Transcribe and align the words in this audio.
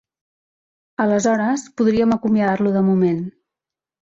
Aleshores, 1.03 1.65
podríem 1.81 2.17
acomiadar-lo 2.17 2.75
de 2.79 2.85
moment. 2.89 3.25